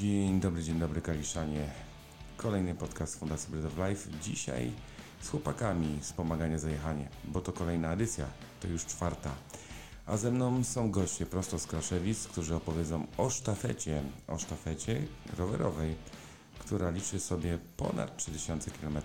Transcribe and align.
Dzień 0.00 0.40
dobry, 0.40 0.62
dzień 0.62 0.78
dobry 0.78 1.00
Kaliszanie. 1.00 1.66
Kolejny 2.36 2.74
podcast 2.74 3.18
Fundacji 3.20 3.52
Bread 3.54 3.66
of 3.66 3.88
Life. 3.88 4.10
Dzisiaj 4.22 4.70
z 5.20 5.28
chłopakami 5.30 5.98
z 6.00 6.12
Pomagania 6.12 6.58
Zajechanie, 6.58 7.08
bo 7.24 7.40
to 7.40 7.52
kolejna 7.52 7.92
edycja, 7.92 8.24
to 8.60 8.68
już 8.68 8.86
czwarta. 8.86 9.30
A 10.06 10.16
ze 10.16 10.30
mną 10.30 10.64
są 10.64 10.90
goście 10.90 11.26
prosto 11.26 11.58
z 11.58 11.66
Kraszewic, 11.66 12.26
którzy 12.28 12.54
opowiedzą 12.54 13.06
o 13.18 13.30
sztafecie, 13.30 14.02
o 14.28 14.38
sztafecie 14.38 15.02
rowerowej, 15.38 15.94
która 16.58 16.90
liczy 16.90 17.20
sobie 17.20 17.58
ponad 17.76 18.16
3000 18.16 18.70
km. 18.70 18.98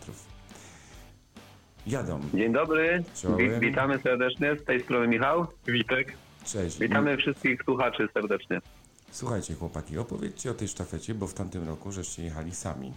Jadą. 1.87 2.19
Dzień 2.33 2.53
dobry, 2.53 3.03
Czołem. 3.21 3.37
Wi- 3.37 3.59
witamy 3.59 3.99
serdecznie, 3.99 4.55
z 4.61 4.63
tej 4.65 4.83
strony 4.83 5.07
Michał. 5.07 5.47
Witek. 5.67 6.13
Cześć. 6.45 6.79
Witamy 6.79 7.17
wszystkich 7.17 7.63
słuchaczy 7.63 8.07
serdecznie. 8.13 8.61
Słuchajcie 9.11 9.53
chłopaki, 9.53 9.97
opowiedzcie 9.97 10.51
o 10.51 10.53
tej 10.53 10.67
sztafecie, 10.67 11.13
bo 11.13 11.27
w 11.27 11.33
tamtym 11.33 11.67
roku 11.67 11.91
żeście 11.91 12.23
jechali 12.23 12.51
sami. 12.55 12.93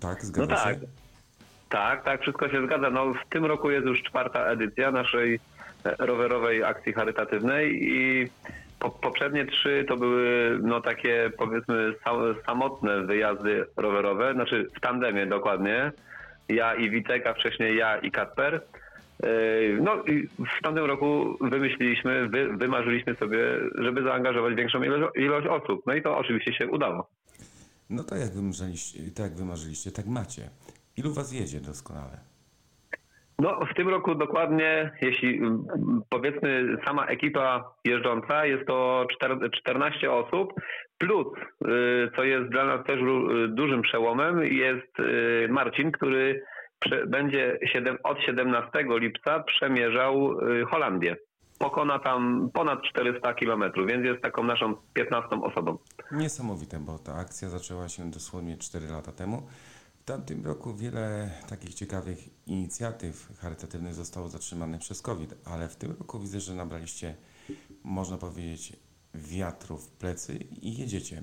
Tak, 0.00 0.18
No 0.22 0.24
zgadza 0.28 0.54
tak, 0.56 0.74
się? 0.74 0.86
tak, 1.68 2.04
tak, 2.04 2.20
wszystko 2.20 2.48
się 2.48 2.66
zgadza. 2.66 2.90
No, 2.90 3.14
w 3.14 3.28
tym 3.30 3.44
roku 3.44 3.70
jest 3.70 3.86
już 3.86 4.02
czwarta 4.02 4.40
edycja 4.46 4.90
naszej 4.90 5.34
e, 5.84 5.96
rowerowej 5.98 6.64
akcji 6.64 6.92
charytatywnej 6.92 7.78
i 7.82 8.28
po, 8.78 8.90
poprzednie 8.90 9.46
trzy 9.46 9.84
to 9.88 9.96
były 9.96 10.58
no 10.62 10.80
takie 10.80 11.30
powiedzmy 11.38 11.94
sam, 12.04 12.16
samotne 12.46 13.02
wyjazdy 13.02 13.66
rowerowe, 13.76 14.34
znaczy 14.34 14.70
w 14.76 14.80
tandemie 14.80 15.26
dokładnie. 15.26 15.92
Ja 16.48 16.74
i 16.74 16.90
Witek, 16.90 17.26
a 17.26 17.34
wcześniej 17.34 17.76
ja 17.76 17.98
i 17.98 18.10
Kasper. 18.10 18.62
E, 19.26 19.80
No 19.82 20.02
i 20.04 20.28
w 20.58 20.62
tamtym 20.62 20.84
roku 20.84 21.36
wymyśliliśmy, 21.40 22.28
wy, 22.28 22.48
wymarzyliśmy 22.56 23.14
sobie, 23.14 23.38
żeby 23.78 24.02
zaangażować 24.02 24.54
większą 24.54 24.82
ilość, 24.82 25.16
ilość 25.18 25.46
osób. 25.46 25.82
No 25.86 25.94
i 25.94 26.02
to 26.02 26.18
oczywiście 26.18 26.52
się 26.52 26.66
udało. 26.66 27.08
No 27.90 28.04
tak 28.04 28.18
jak, 28.20 28.30
wymarzyliście, 28.34 28.98
tak 29.16 29.26
jak 29.26 29.34
wymarzyliście, 29.36 29.90
tak 29.90 30.06
macie. 30.06 30.42
Ilu 30.96 31.12
was 31.12 31.32
jedzie 31.32 31.60
doskonale? 31.60 32.18
No, 33.38 33.60
w 33.72 33.74
tym 33.74 33.88
roku 33.88 34.14
dokładnie, 34.14 34.90
jeśli 35.02 35.40
powiedzmy 36.10 36.76
sama 36.86 37.06
ekipa 37.06 37.74
jeżdżąca, 37.84 38.46
jest 38.46 38.66
to 38.66 39.06
czter- 39.14 39.50
14 39.50 40.10
osób, 40.12 40.52
plus, 40.98 41.26
y, 41.38 42.10
co 42.16 42.24
jest 42.24 42.48
dla 42.50 42.64
nas 42.64 42.86
też 42.86 43.00
ru- 43.00 43.48
dużym 43.48 43.82
przełomem, 43.82 44.44
jest 44.44 45.00
y, 45.00 45.48
Marcin, 45.50 45.92
który 45.92 46.42
będzie 47.06 47.58
od 48.02 48.20
17 48.20 48.70
lipca 48.88 49.42
przemierzał 49.42 50.40
y, 50.40 50.64
Holandię. 50.64 51.16
Pokona 51.58 51.98
tam 51.98 52.50
ponad 52.52 52.82
400 52.82 53.34
kilometrów, 53.34 53.86
więc 53.86 54.04
jest 54.04 54.22
taką 54.22 54.44
naszą 54.44 54.74
15 54.94 55.28
osobą. 55.42 55.78
Niesamowite, 56.12 56.78
bo 56.78 56.98
ta 56.98 57.14
akcja 57.14 57.48
zaczęła 57.48 57.88
się 57.88 58.10
dosłownie 58.10 58.56
4 58.56 58.86
lata 58.88 59.12
temu. 59.12 59.46
W 60.00 60.04
tamtym 60.04 60.46
roku 60.46 60.74
wiele 60.74 61.30
takich 61.48 61.74
ciekawych 61.74 62.18
inicjatyw 62.46 63.38
charytatywnych 63.40 63.94
zostało 63.94 64.28
zatrzymanych 64.28 64.80
przez 64.80 65.02
COVID, 65.02 65.34
ale 65.44 65.68
w 65.68 65.76
tym 65.76 65.94
roku 65.98 66.18
widzę, 66.18 66.40
że 66.40 66.54
nabraliście, 66.54 67.14
można 67.84 68.16
powiedzieć, 68.18 68.72
wiatru 69.14 69.76
w 69.76 69.88
plecy 69.88 70.38
i 70.62 70.78
jedziecie. 70.78 71.22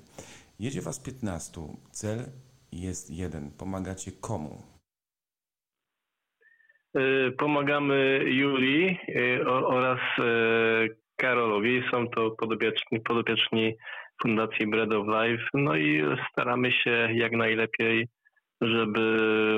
Jedzie 0.59 0.81
was 0.81 0.99
15. 0.99 1.61
Cel 1.91 2.25
jest 2.71 3.09
jeden. 3.09 3.51
Pomagacie 3.51 4.11
komu? 4.11 4.72
Y, 6.97 7.31
Pomagamy 7.37 8.19
y, 9.09 9.47
o- 9.47 9.67
oraz 9.67 9.99
y, 10.19 10.95
Karolowi. 11.17 11.83
Są 11.91 12.07
to 12.07 12.31
podobieczni, 12.31 12.99
podopieczni 13.05 13.73
Fundacji 14.21 14.67
Bread 14.67 14.93
of 14.93 15.07
Life. 15.07 15.43
No 15.53 15.75
i 15.75 16.03
staramy 16.31 16.71
się 16.71 17.07
jak 17.13 17.31
najlepiej, 17.31 18.07
żeby 18.61 18.99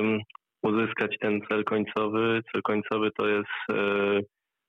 mm, 0.00 0.20
uzyskać 0.62 1.16
ten 1.20 1.40
cel 1.48 1.64
końcowy. 1.64 2.40
Cel 2.52 2.62
końcowy 2.62 3.10
to 3.18 3.28
jest, 3.28 3.80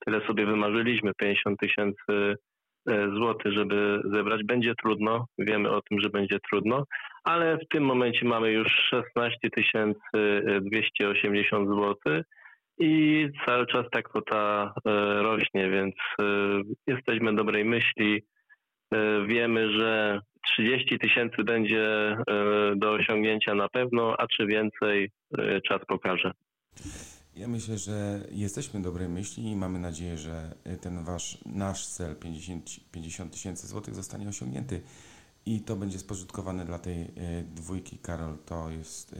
tyle 0.05 0.27
sobie 0.27 0.45
wymarzyliśmy, 0.45 1.11
50 1.17 1.59
tysięcy 1.59 2.35
złotych, 3.17 3.53
żeby 3.53 4.01
zebrać. 4.13 4.41
Będzie 4.43 4.73
trudno, 4.75 5.25
wiemy 5.39 5.69
o 5.69 5.81
tym, 5.81 5.99
że 6.01 6.09
będzie 6.09 6.37
trudno, 6.49 6.83
ale 7.23 7.57
w 7.57 7.67
tym 7.69 7.83
momencie 7.83 8.25
mamy 8.25 8.51
już 8.51 8.67
16 8.67 9.37
280 10.61 11.67
złotych 11.69 12.23
i 12.79 13.25
cały 13.45 13.67
czas 13.67 13.85
ta 13.91 14.01
kwota 14.01 14.73
e, 14.85 14.89
rośnie, 15.23 15.69
więc 15.69 15.95
e, 16.21 16.23
jesteśmy 16.87 17.35
dobrej 17.35 17.65
myśli. 17.65 18.23
E, 18.93 19.25
Wiemy, 19.27 19.71
że 19.71 20.19
30 20.53 20.99
tysięcy 20.99 21.43
będzie 21.43 22.17
do 22.75 22.91
osiągnięcia 22.91 23.55
na 23.55 23.69
pewno, 23.69 24.15
a 24.17 24.27
czy 24.27 24.45
więcej 24.45 25.11
czas 25.67 25.81
pokaże. 25.87 26.31
Ja 27.35 27.47
myślę, 27.47 27.77
że 27.77 28.19
jesteśmy 28.31 28.81
dobrej 28.81 29.09
myśli 29.09 29.51
i 29.51 29.55
mamy 29.55 29.79
nadzieję, 29.79 30.17
że 30.17 30.55
ten 30.81 31.03
wasz, 31.03 31.37
nasz 31.45 31.87
cel 31.87 32.15
50 32.15 32.91
50 32.91 33.33
tysięcy 33.33 33.67
złotych 33.67 33.95
zostanie 33.95 34.29
osiągnięty 34.29 34.81
i 35.45 35.61
to 35.61 35.75
będzie 35.75 35.99
spożytkowane 35.99 36.65
dla 36.65 36.79
tej 36.79 37.07
dwójki. 37.55 37.97
Karol 37.97 38.37
to 38.45 38.69
jest 38.69 39.15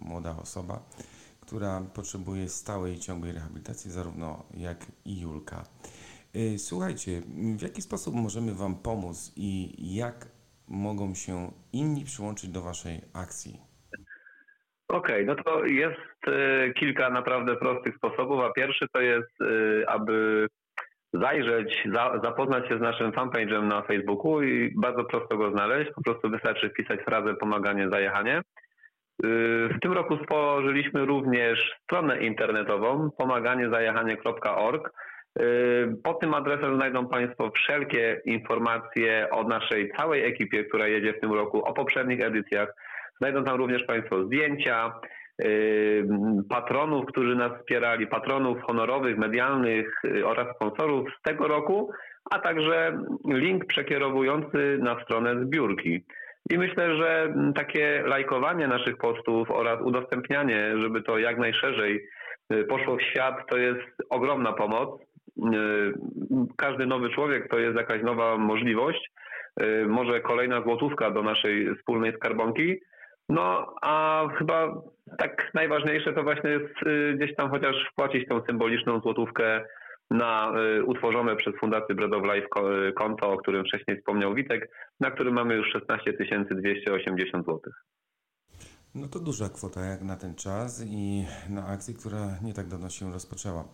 młoda 0.00 0.36
osoba, 0.36 0.82
która 1.52 1.80
potrzebuje 1.94 2.48
stałej 2.48 2.94
i 2.94 2.98
ciągłej 2.98 3.32
rehabilitacji, 3.32 3.90
zarówno 3.90 4.44
jak 4.54 4.78
i 5.04 5.20
Julka. 5.20 5.56
E, 6.34 6.58
Słuchajcie, 6.58 7.12
w 7.58 7.62
jaki 7.62 7.82
sposób 7.82 8.14
możemy 8.14 8.54
wam 8.54 8.74
pomóc 8.74 9.32
i 9.36 9.50
jak 9.96 10.16
mogą 10.68 11.14
się 11.14 11.50
inni 11.72 12.04
przyłączyć 12.04 12.50
do 12.50 12.60
waszej 12.60 13.00
akcji? 13.14 13.52
Okej, 14.88 15.26
no 15.26 15.34
to 15.34 15.64
jest 15.64 16.18
e, 16.26 16.72
kilka 16.72 17.10
naprawdę 17.10 17.56
prostych 17.56 17.96
sposobów, 17.96 18.40
a 18.40 18.52
pierwszy 18.52 18.86
to 18.92 19.00
jest, 19.00 19.34
e, 19.40 19.90
aby 19.90 20.46
zajrzeć, 21.12 21.88
za, 21.94 22.20
zapoznać 22.22 22.68
się 22.68 22.78
z 22.78 22.80
naszym 22.80 23.12
fanpage'em 23.12 23.62
na 23.62 23.82
Facebooku 23.82 24.42
i 24.42 24.74
bardzo 24.76 25.04
prosto 25.04 25.36
go 25.36 25.50
znaleźć. 25.50 25.90
Po 25.94 26.02
prostu 26.02 26.30
wystarczy 26.30 26.70
wpisać 26.70 27.00
frazę 27.00 27.34
pomaganie, 27.34 27.88
zajechanie. 27.90 28.42
W 29.70 29.80
tym 29.82 29.92
roku 29.92 30.16
stworzyliśmy 30.16 31.04
również 31.04 31.74
stronę 31.84 32.22
internetową 32.22 33.10
pomaganiezajechanie.org. 33.18 34.90
Pod 36.04 36.20
tym 36.20 36.34
adresem 36.34 36.76
znajdą 36.76 37.08
Państwo 37.08 37.50
wszelkie 37.50 38.20
informacje 38.24 39.28
o 39.30 39.42
naszej 39.42 39.92
całej 39.96 40.24
ekipie, 40.24 40.64
która 40.64 40.88
jedzie 40.88 41.12
w 41.12 41.20
tym 41.20 41.32
roku, 41.32 41.64
o 41.64 41.72
poprzednich 41.72 42.20
edycjach. 42.20 42.74
Znajdą 43.18 43.44
tam 43.44 43.56
również 43.56 43.84
Państwo 43.84 44.24
zdjęcia, 44.24 44.92
yy, 45.38 46.06
patronów, 46.48 47.06
którzy 47.06 47.36
nas 47.36 47.52
wspierali, 47.60 48.06
patronów 48.06 48.62
honorowych, 48.62 49.18
medialnych 49.18 49.94
yy, 50.04 50.26
oraz 50.26 50.56
sponsorów 50.56 51.08
z 51.18 51.22
tego 51.22 51.48
roku, 51.48 51.90
a 52.30 52.38
także 52.38 52.98
link 53.28 53.66
przekierowujący 53.66 54.78
na 54.80 55.02
stronę 55.04 55.44
zbiórki. 55.44 56.04
I 56.50 56.58
myślę, 56.58 56.96
że 56.96 57.34
takie 57.54 58.02
lajkowanie 58.06 58.68
naszych 58.68 58.96
postów 58.96 59.50
oraz 59.50 59.82
udostępnianie, 59.82 60.74
żeby 60.78 61.02
to 61.02 61.18
jak 61.18 61.38
najszerzej 61.38 62.06
yy, 62.50 62.64
poszło 62.64 62.96
w 62.96 63.02
świat, 63.02 63.34
to 63.50 63.58
jest 63.58 63.88
ogromna 64.10 64.52
pomoc. 64.52 65.00
Yy, 65.36 65.92
Każdy 66.56 66.86
nowy 66.86 67.10
człowiek 67.10 67.48
to 67.48 67.58
jest 67.58 67.76
jakaś 67.76 68.02
nowa 68.02 68.36
możliwość, 68.36 69.10
yy, 69.60 69.86
może 69.86 70.20
kolejna 70.20 70.62
złotówka 70.62 71.10
do 71.10 71.22
naszej 71.22 71.76
wspólnej 71.76 72.12
skarbonki. 72.12 72.78
No, 73.28 73.74
a 73.82 74.24
chyba 74.38 74.82
tak 75.18 75.50
najważniejsze 75.54 76.12
to 76.12 76.22
właśnie 76.22 76.50
jest 76.50 76.86
y, 76.86 77.14
gdzieś 77.16 77.36
tam 77.36 77.50
chociaż 77.50 77.76
wpłacić 77.92 78.28
tą 78.28 78.42
symboliczną 78.46 79.00
złotówkę 79.00 79.64
na 80.10 80.52
y, 80.78 80.84
utworzone 80.84 81.36
przez 81.36 81.54
Fundację 81.60 81.94
Bread 81.94 82.12
of 82.12 82.22
Life 82.22 82.46
y, 82.88 82.92
konto, 82.92 83.32
o 83.32 83.36
którym 83.36 83.64
wcześniej 83.64 83.96
wspomniał 83.96 84.34
Witek, 84.34 84.70
na 85.00 85.10
którym 85.10 85.34
mamy 85.34 85.54
już 85.54 85.68
16 85.72 86.12
280 86.50 87.46
zł. 87.46 87.60
No 88.94 89.08
to 89.08 89.18
duża 89.20 89.48
kwota 89.48 89.80
jak 89.80 90.02
na 90.02 90.16
ten 90.16 90.34
czas 90.34 90.84
i 90.86 91.24
na 91.48 91.66
akcji, 91.66 91.94
która 91.94 92.38
nie 92.42 92.54
tak 92.54 92.66
dawno 92.66 92.90
się 92.90 93.12
rozpoczęła. 93.12 93.64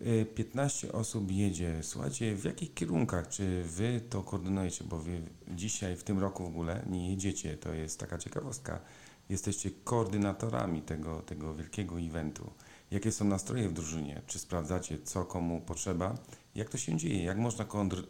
Y, 0.00 0.26
15 0.34 0.92
osób 0.92 1.30
jedzie. 1.30 1.82
Słuchajcie, 1.82 2.34
w 2.34 2.44
jakich 2.44 2.74
kierunkach? 2.74 3.28
Czy 3.28 3.62
wy 3.62 4.00
to 4.10 4.22
koordynujecie? 4.22 4.84
Bo 4.84 4.98
wy 4.98 5.22
dzisiaj, 5.48 5.96
w 5.96 6.04
tym 6.04 6.18
roku 6.18 6.44
w 6.44 6.46
ogóle 6.46 6.82
nie 6.90 7.10
jedziecie. 7.10 7.56
To 7.56 7.74
jest 7.74 8.00
taka 8.00 8.18
ciekawostka. 8.18 8.80
Jesteście 9.28 9.70
koordynatorami 9.84 10.82
tego, 10.82 11.22
tego 11.22 11.54
wielkiego 11.54 12.00
eventu. 12.00 12.52
Jakie 12.90 13.10
są 13.10 13.24
nastroje 13.24 13.68
w 13.68 13.72
drużynie? 13.72 14.22
Czy 14.26 14.38
sprawdzacie, 14.38 14.98
co 14.98 15.24
komu 15.24 15.60
potrzeba? 15.68 16.14
Jak 16.54 16.68
to 16.68 16.78
się 16.78 16.96
dzieje? 16.96 17.24
Jak 17.24 17.36
można 17.36 17.64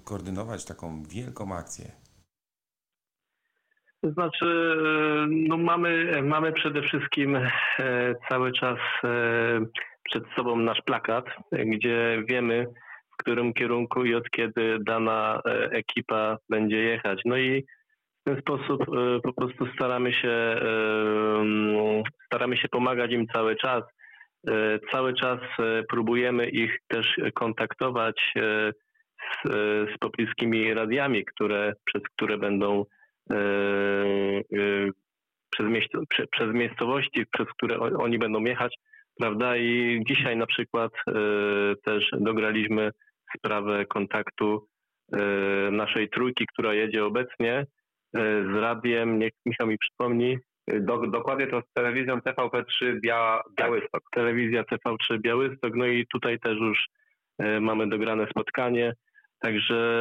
koordynować 0.04 0.64
taką 0.64 1.02
wielką 1.02 1.54
akcję? 1.54 1.92
To 4.02 4.10
znaczy, 4.10 4.76
no 5.28 5.56
mamy, 5.56 6.22
mamy 6.22 6.52
przede 6.52 6.82
wszystkim 6.82 7.36
e, 7.36 8.14
cały 8.28 8.52
czas 8.52 8.78
e, 9.04 9.10
przed 10.02 10.25
sobą 10.36 10.56
nasz 10.56 10.82
plakat, 10.82 11.25
gdzie 11.52 12.22
wiemy, 12.28 12.66
w 13.14 13.16
którym 13.16 13.52
kierunku 13.52 14.04
i 14.04 14.14
od 14.14 14.30
kiedy 14.30 14.78
dana 14.80 15.40
e, 15.44 15.70
ekipa 15.70 16.36
będzie 16.48 16.76
jechać. 16.76 17.20
No 17.25 17.36
i 17.36 17.64
z 18.20 18.25
ten 18.25 18.40
sposób 18.40 18.86
po 19.22 19.32
prostu 19.32 19.66
staramy 19.75 20.12
się, 20.12 20.60
staramy 22.26 22.56
się 22.56 22.69
pomagać 22.69 23.12
im 23.12 23.26
cały 23.26 23.56
czas. 23.56 23.84
E, 24.49 24.79
cały 24.93 25.15
czas 25.15 25.41
próbujemy 25.89 26.49
ich 26.49 26.79
też 26.89 27.17
kontaktować 27.35 28.33
z, 29.45 29.50
z 29.95 29.99
pobliskimi 30.00 30.75
radiami, 30.75 31.25
które, 31.25 31.73
przez 31.85 32.03
które 32.03 32.39
będą 32.39 32.85
przez, 35.50 35.67
przez 36.31 36.55
miejscowości, 36.55 37.25
przez 37.33 37.47
które 37.49 37.79
oni 37.79 38.19
będą 38.19 38.45
jechać, 38.45 38.75
prawda? 39.19 39.56
I 39.56 40.03
dzisiaj 40.09 40.37
na 40.37 40.47
przykład 40.47 40.93
też 41.85 42.11
dograliśmy 42.12 42.91
sprawę 43.37 43.87
kontaktu 43.87 44.67
naszej 45.71 46.09
trójki, 46.11 46.47
która 46.47 46.75
jedzie 46.75 47.05
obecnie 47.05 47.67
E, 48.17 48.21
z 48.53 48.55
radiem, 48.61 49.19
niech 49.19 49.33
Michał 49.47 49.67
mi 49.67 49.79
przypomni. 49.79 50.39
E, 50.69 50.81
do, 50.81 50.99
dokładnie 50.99 51.47
to 51.47 51.61
z 51.61 51.73
telewizją 51.75 52.17
TVP3 52.17 53.00
Bia, 53.00 53.41
Białystok. 53.61 54.03
Telewizja 54.12 54.62
TV3 54.62 55.19
Białystok, 55.19 55.73
no 55.75 55.87
i 55.87 56.06
tutaj 56.06 56.38
też 56.38 56.59
już 56.59 56.87
e, 57.38 57.61
mamy 57.61 57.88
dograne 57.88 58.26
spotkanie, 58.31 58.93
także 59.41 59.99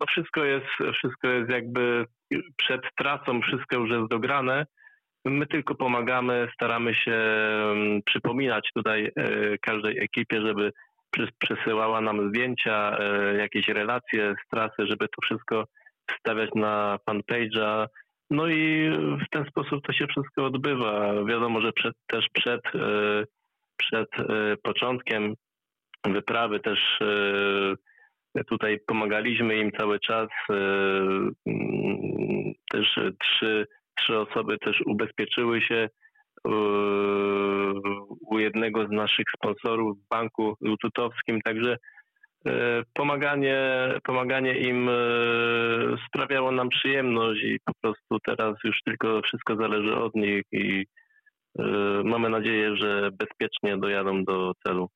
no 0.00 0.06
wszystko 0.08 0.44
jest, 0.44 0.66
wszystko 0.94 1.28
jest 1.28 1.50
jakby 1.50 2.04
przed 2.56 2.80
trasą, 2.98 3.40
wszystko 3.40 3.76
już 3.76 3.90
jest 3.90 4.08
dograne. 4.10 4.66
My 5.24 5.46
tylko 5.46 5.74
pomagamy, 5.74 6.48
staramy 6.54 6.94
się 6.94 7.12
mm, 7.12 8.02
przypominać 8.02 8.70
tutaj 8.74 9.12
każdej 9.60 9.98
ekipie, 9.98 10.40
żeby 10.40 10.72
przesyłała 11.38 12.00
nam 12.00 12.28
zdjęcia, 12.28 12.98
jakieś 13.38 13.68
relacje 13.68 14.34
z 14.44 14.48
trasy, 14.50 14.86
żeby 14.86 15.08
to 15.08 15.22
wszystko 15.22 15.64
wstawiać 16.10 16.50
na 16.54 16.98
fanpage'a. 17.10 17.86
No 18.30 18.48
i 18.48 18.90
w 19.26 19.30
ten 19.30 19.44
sposób 19.44 19.86
to 19.86 19.92
się 19.92 20.06
wszystko 20.06 20.44
odbywa. 20.44 21.24
Wiadomo, 21.24 21.60
że 21.60 21.72
przed, 21.72 21.94
też 22.06 22.26
przed, 22.32 22.60
e, 22.74 23.24
przed 23.76 24.08
e, 24.18 24.56
początkiem 24.62 25.34
wyprawy 26.04 26.60
też 26.60 26.78
e, 27.00 28.44
tutaj 28.44 28.78
pomagaliśmy 28.86 29.58
im 29.58 29.70
cały 29.72 30.00
czas. 30.00 30.28
Mm, 30.50 31.34
też 32.72 32.98
trzy, 33.20 33.66
trzy 33.98 34.18
osoby 34.18 34.58
też 34.58 34.82
ubezpieczyły 34.86 35.62
się 35.62 35.88
u 38.30 38.38
jednego 38.38 38.86
z 38.86 38.90
naszych 38.90 39.26
sponsorów 39.36 39.98
w 39.98 40.08
banku 40.08 40.54
lututowskim, 40.60 41.40
także 41.40 41.76
pomaganie, 42.94 43.58
pomaganie 44.04 44.58
im 44.58 44.88
e, 44.88 44.92
sprawiało 46.08 46.52
nam 46.52 46.68
przyjemność 46.68 47.42
i 47.44 47.58
po 47.64 47.72
prostu 47.82 48.18
teraz 48.26 48.54
już 48.64 48.76
tylko 48.84 49.20
wszystko 49.22 49.56
zależy 49.56 49.96
od 49.96 50.14
nich 50.14 50.42
i 50.52 50.86
e, 51.58 51.62
mamy 52.04 52.28
nadzieję, 52.30 52.76
że 52.76 53.10
bezpiecznie 53.18 53.76
dojadą 53.76 54.24
do 54.24 54.52
celu. 54.66 54.88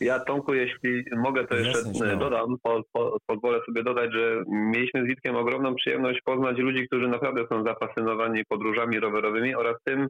Ja 0.00 0.20
Tomku, 0.20 0.54
jeśli 0.54 1.04
mogę, 1.16 1.46
to 1.46 1.56
jeszcze 1.56 1.78
Jasne, 1.78 2.16
dodam, 2.16 2.56
po, 2.62 2.82
po, 2.92 3.16
pozwolę 3.26 3.60
sobie 3.66 3.82
dodać, 3.82 4.12
że 4.12 4.42
mieliśmy 4.48 5.02
z 5.02 5.06
Witkiem 5.06 5.36
ogromną 5.36 5.74
przyjemność 5.74 6.20
poznać 6.24 6.58
ludzi, 6.58 6.86
którzy 6.86 7.08
naprawdę 7.08 7.46
są 7.48 7.64
zafascynowani 7.64 8.42
podróżami 8.48 9.00
rowerowymi 9.00 9.54
oraz 9.54 9.76
tym, 9.84 10.08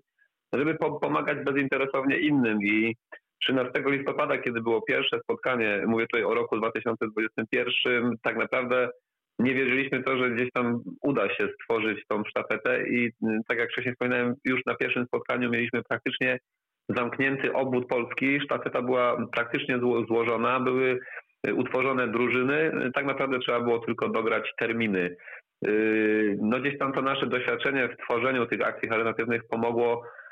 żeby 0.53 0.75
po, 0.75 1.01
pomagać 1.01 1.45
bezinteresownie 1.45 2.19
innym 2.19 2.59
i 2.63 2.97
13 3.43 3.73
listopada, 3.87 4.39
kiedy 4.39 4.61
było 4.61 4.83
pierwsze 4.83 5.21
spotkanie, 5.21 5.83
mówię 5.87 6.07
tutaj 6.07 6.25
o 6.25 6.35
roku 6.35 6.57
2021, 6.57 8.15
tak 8.23 8.37
naprawdę 8.37 8.89
nie 9.39 9.55
wierzyliśmy 9.55 10.03
to, 10.03 10.19
że 10.19 10.31
gdzieś 10.31 10.53
tam 10.53 10.81
uda 11.03 11.29
się 11.35 11.49
stworzyć 11.55 11.99
tą 12.09 12.23
sztafetę 12.25 12.89
i 12.89 13.11
mm, 13.23 13.41
tak 13.49 13.59
jak 13.59 13.71
wcześniej 13.71 13.95
wspominałem, 13.95 14.35
już 14.45 14.61
na 14.67 14.75
pierwszym 14.75 15.07
spotkaniu 15.07 15.51
mieliśmy 15.51 15.83
praktycznie 15.83 16.39
zamknięty 16.89 17.53
obwód 17.53 17.89
Polski. 17.89 18.41
Sztafeta 18.41 18.83
była 18.83 19.27
praktycznie 19.33 19.79
złożona, 20.09 20.61
były 20.61 20.99
y, 21.49 21.55
utworzone 21.55 22.09
drużyny. 22.09 22.73
Tak 22.95 23.07
naprawdę 23.07 23.39
trzeba 23.39 23.61
było 23.61 23.79
tylko 23.79 24.09
dograć 24.09 24.53
terminy. 24.59 25.17
Y, 25.67 26.39
no 26.43 26.61
gdzieś 26.61 26.79
tam 26.79 26.93
to 26.93 27.03
nasze 27.03 27.27
doświadczenie 27.27 27.89
w 27.89 27.97
tworzeniu 28.05 28.47
tych 28.47 28.67
akcji 28.67 28.89
charytatywnych 28.89 29.43
pomogło 29.51 30.03
Y, 30.03 30.28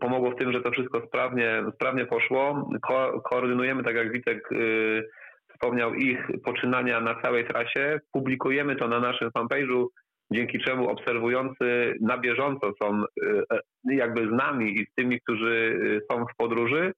pomogło 0.00 0.30
w 0.30 0.36
tym, 0.36 0.52
że 0.52 0.60
to 0.60 0.70
wszystko 0.70 1.02
sprawnie, 1.06 1.62
sprawnie 1.74 2.06
poszło. 2.06 2.70
Ko 2.82 3.20
koordynujemy, 3.20 3.84
tak 3.84 3.96
jak 3.96 4.12
Witek 4.12 4.52
y, 4.52 5.08
wspomniał, 5.54 5.94
ich 5.94 6.18
poczynania 6.44 7.00
na 7.00 7.22
całej 7.22 7.44
trasie. 7.44 8.00
Publikujemy 8.12 8.76
to 8.76 8.88
na 8.88 9.00
naszym 9.00 9.30
fanpage'u, 9.30 9.86
dzięki 10.32 10.58
czemu 10.58 10.88
obserwujący 10.88 11.94
na 12.00 12.18
bieżąco 12.18 12.72
są 12.82 13.02
y, 13.02 13.42
e, 13.52 13.60
jakby 13.94 14.28
z 14.28 14.32
nami 14.32 14.80
i 14.80 14.86
z 14.86 14.94
tymi, 14.94 15.20
którzy 15.20 15.80
są 16.10 16.24
w 16.24 16.36
podróży. 16.36 16.92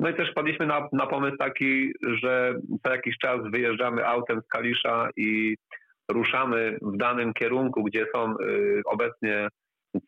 No 0.00 0.10
i 0.10 0.14
też 0.14 0.30
wpadliśmy 0.30 0.66
na, 0.66 0.88
na 0.92 1.06
pomysł 1.06 1.36
taki, 1.36 1.92
że 2.22 2.54
co 2.82 2.92
jakiś 2.92 3.18
czas 3.18 3.40
wyjeżdżamy 3.52 4.06
autem 4.06 4.40
z 4.40 4.48
Kalisza 4.48 5.08
i 5.16 5.56
ruszamy 6.10 6.78
w 6.82 6.96
danym 6.96 7.32
kierunku, 7.34 7.84
gdzie 7.84 8.06
są 8.14 8.34
obecnie 8.84 9.48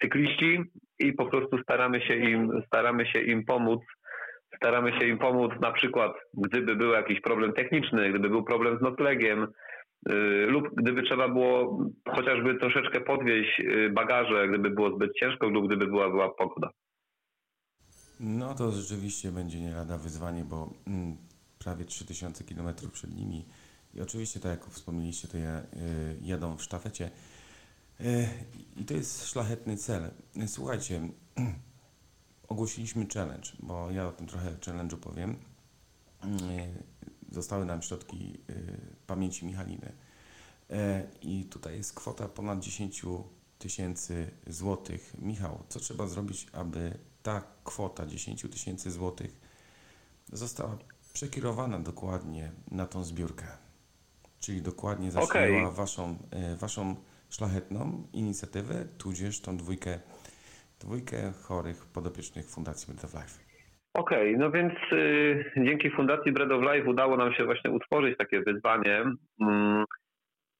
cykliści 0.02 0.58
i 1.02 1.12
po 1.12 1.26
prostu 1.26 1.58
staramy 1.58 2.00
się 2.00 2.16
im, 2.16 2.62
staramy 2.66 3.06
się 3.06 3.20
im 3.20 3.44
pomóc. 3.44 3.81
Staramy 4.56 5.00
się 5.00 5.06
im 5.06 5.19
pomóc 5.19 5.52
na 5.60 5.72
przykład, 5.72 6.12
gdyby 6.34 6.76
był 6.76 6.90
jakiś 6.90 7.20
problem 7.20 7.52
techniczny, 7.52 8.10
gdyby 8.10 8.28
był 8.28 8.44
problem 8.44 8.78
z 8.78 8.82
noclegiem, 8.82 9.46
yy, 10.08 10.46
lub 10.46 10.75
gdyby 10.76 11.02
trzeba 11.02 11.28
było 11.28 11.78
chociażby 12.08 12.54
troszeczkę 12.54 13.00
podwieźć 13.00 13.58
yy, 13.58 13.90
bagaże, 13.90 14.49
gdyby 14.49 14.70
było 14.70 14.96
zbyt 14.96 15.14
ciężko, 15.14 15.49
lub 15.49 15.66
gdyby 15.66 15.87
była 15.87 16.10
była 16.10 16.28
pogoda. 16.34 16.70
No 18.20 18.55
to 18.55 18.70
rzeczywiście 18.72 19.32
będzie 19.32 19.60
nie 19.60 19.70
lada 19.70 19.98
wyzwanie, 19.98 20.44
bo 20.44 20.70
mm, 20.87 21.16
prawie 21.58 21.84
3000 21.84 22.44
km 22.44 22.75
przed 22.93 23.16
nimi 23.16 23.44
i 23.94 24.00
oczywiście, 24.00 24.40
tak 24.40 24.50
jak 24.50 24.66
wspomnieliście, 24.66 25.28
to 25.28 25.38
ja, 25.38 25.58
y, 25.60 25.64
jadą 26.22 26.56
w 26.56 26.62
sztafecie. 26.62 27.10
E, 28.04 28.28
I 28.76 28.84
to 28.84 28.94
jest 28.94 29.26
szlachetny 29.26 29.76
cel. 29.76 30.10
Słuchajcie, 30.46 31.08
ogłosiliśmy 32.49 33.06
challenge, 33.14 33.49
bo 33.58 33.90
ja 33.90 34.08
o 34.08 34.12
tym 34.12 34.26
trochę 34.26 34.52
challenge'u 34.52 34.96
powiem. 34.96 35.37
E, 36.22 36.28
zostały 37.34 37.64
nam 37.64 37.82
środki 37.82 38.38
e, 38.49 38.54
pamięci 39.06 39.46
Michaliny. 39.46 39.93
I 41.22 41.44
tutaj 41.44 41.76
jest 41.76 41.94
kwota 41.94 42.28
ponad 42.28 42.60
10 42.60 43.02
tysięcy 43.58 44.31
złotych. 44.46 45.15
Michał, 45.19 45.62
co 45.69 45.81
trzeba 45.81 46.06
zrobić, 46.06 46.46
aby 46.53 46.98
ta 47.22 47.43
kwota 47.65 48.06
10 48.06 48.43
tysięcy 48.43 48.91
złotych 48.91 49.41
została 50.32 50.79
przekierowana 51.12 51.79
dokładnie 51.79 52.53
na 52.70 52.86
tą 52.86 53.05
zbiórkę? 53.05 53.46
Czyli 54.41 54.62
dokładnie 54.62 55.10
zasiliła 55.10 55.62
okay. 55.62 55.72
waszą, 55.72 56.17
waszą 56.56 56.96
szlachetną 57.36 58.08
inicjatywę, 58.12 58.74
tudzież 58.98 59.43
tą 59.43 59.56
dwójkę, 59.56 59.93
dwójkę 60.81 61.17
chorych 61.48 61.86
podopiecznych 61.94 62.46
Fundacji 62.55 62.86
Bread 62.89 63.05
of 63.05 63.15
Life. 63.15 63.53
Okej, 63.94 64.34
okay, 64.34 64.41
no 64.43 64.51
więc 64.51 64.72
y, 64.93 65.44
dzięki 65.56 65.91
Fundacji 65.91 66.32
Bread 66.32 66.53
of 66.53 66.62
Life 66.62 66.91
udało 66.91 67.17
nam 67.17 67.32
się 67.32 67.44
właśnie 67.44 67.70
utworzyć 67.70 68.17
takie 68.19 68.41
wyzwanie, 68.41 69.01
y, 69.01 69.44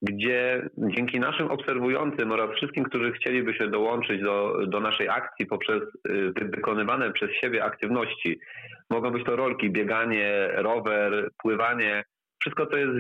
gdzie 0.03 0.69
dzięki 0.79 1.21
naszym 1.21 1.51
obserwującym 1.51 2.33
oraz 2.33 2.57
wszystkim, 2.57 2.85
którzy 2.85 3.13
chcieliby 3.13 3.55
się 3.55 3.69
dołączyć 3.69 4.23
do, 4.23 4.67
do 4.67 4.81
naszej 4.81 5.09
akcji 5.09 5.47
poprzez 5.47 5.83
y, 6.09 6.33
wykonywane 6.37 7.13
przez 7.13 7.31
siebie 7.31 7.65
aktywności, 7.65 8.41
mogą 8.91 9.11
być 9.11 9.25
to 9.25 9.37
rolki, 9.37 9.71
bieganie, 9.71 10.49
rower, 10.55 11.31
pływanie, 11.43 12.05
wszystko 12.43 12.67
to 12.67 12.77
jest 12.77 12.93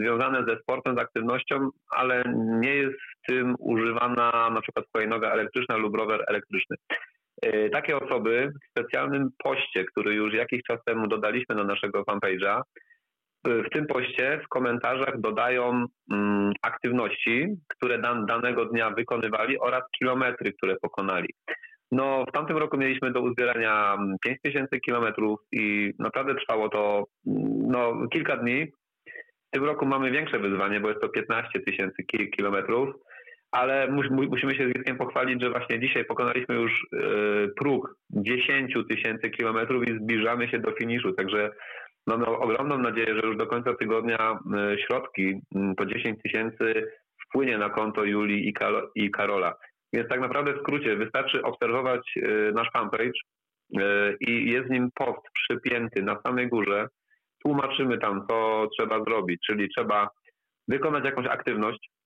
związane 0.00 0.44
ze 0.44 0.56
sportem, 0.62 0.96
z 0.96 0.98
aktywnością, 0.98 1.70
ale 1.90 2.22
nie 2.36 2.74
jest 2.74 2.98
tym 3.28 3.54
używana 3.58 4.50
na 4.50 4.60
przykład 4.60 4.84
hulajnoga 4.92 5.30
elektryczna 5.30 5.76
lub 5.76 5.96
rower 5.96 6.24
elektryczny. 6.28 6.76
E, 7.42 7.70
takie 7.70 7.96
osoby 7.96 8.52
w 8.54 8.70
specjalnym 8.70 9.30
poście, 9.44 9.84
który 9.84 10.14
już 10.14 10.34
jakiś 10.34 10.62
czas 10.62 10.78
temu 10.86 11.08
dodaliśmy 11.08 11.54
na 11.54 11.64
naszego 11.64 12.02
fanpage'a, 12.02 12.62
w 13.44 13.70
tym 13.72 13.86
poście 13.86 14.40
w 14.44 14.48
komentarzach 14.48 15.20
dodają 15.20 15.86
mm, 16.12 16.52
aktywności, 16.62 17.46
które 17.68 17.98
dan, 17.98 18.26
danego 18.26 18.64
dnia 18.64 18.90
wykonywali 18.90 19.58
oraz 19.58 19.82
kilometry, 19.98 20.52
które 20.52 20.76
pokonali. 20.76 21.28
No, 21.92 22.24
w 22.28 22.32
tamtym 22.32 22.56
roku 22.56 22.76
mieliśmy 22.76 23.12
do 23.12 23.20
uzbierania 23.20 23.98
5000 24.22 24.80
kilometrów 24.80 25.40
i 25.52 25.92
naprawdę 25.98 26.34
trwało 26.34 26.68
to 26.68 27.04
mm, 27.26 27.68
no, 27.68 28.08
kilka 28.12 28.36
dni. 28.36 28.66
W 29.46 29.50
tym 29.50 29.64
roku 29.64 29.86
mamy 29.86 30.10
większe 30.10 30.38
wyzwanie, 30.38 30.80
bo 30.80 30.88
jest 30.88 31.00
to 31.00 31.08
15 31.08 31.60
tysięcy 31.60 32.04
kilometrów, 32.36 32.88
ale 33.50 33.88
musimy 34.30 34.54
się 34.54 34.64
z 34.64 34.72
Witkiem 34.76 34.96
pochwalić, 34.96 35.42
że 35.42 35.50
właśnie 35.50 35.80
dzisiaj 35.80 36.04
pokonaliśmy 36.04 36.54
już 36.54 36.72
e, 36.72 36.98
próg 37.56 37.96
10 38.10 38.74
tysięcy 38.88 39.30
kilometrów 39.30 39.88
i 39.88 39.98
zbliżamy 39.98 40.48
się 40.48 40.58
do 40.58 40.72
finiszu, 40.72 41.12
także 41.12 41.50
mamy 42.06 42.26
ogromną 42.26 42.78
nadzieję, 42.78 43.14
że 43.14 43.26
już 43.26 43.36
do 43.36 43.46
końca 43.46 43.74
tygodnia 43.74 44.38
e, 44.56 44.78
środki 44.78 45.40
po 45.76 45.86
10 45.86 46.22
tysięcy 46.22 46.92
wpłynie 47.28 47.58
na 47.58 47.70
konto 47.70 48.04
Julii 48.04 48.48
i, 48.48 48.54
i 48.94 49.10
Karola. 49.10 49.54
Więc 49.92 50.08
tak 50.08 50.20
naprawdę 50.20 50.54
w 50.54 50.60
skrócie 50.60 50.96
wystarczy 50.96 51.42
obserwować 51.42 52.12
y, 52.16 52.52
nasz 52.54 52.70
fanpage 52.72 53.20
y, 53.78 54.16
i 54.20 54.50
jest 54.50 54.68
w 54.68 54.70
nim 54.70 54.90
post 54.94 55.20
przypięty 55.32 56.02
na 56.02 56.20
samej 56.26 56.48
górze. 56.48 56.88
Tłumaczymy 57.42 57.98
tam, 57.98 58.26
co 58.28 58.68
trzeba 58.78 59.04
zrobić, 59.04 59.40
czyli 59.46 59.68
trzeba 59.68 60.08
wykonać 60.68 61.04
jakąś 61.04 61.26
aktywność, 61.26 61.90
y, 61.90 61.97